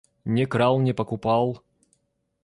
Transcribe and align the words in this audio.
Не 0.25 0.47
крал, 0.47 0.79
не 0.79 0.93
покупал. 0.93 1.63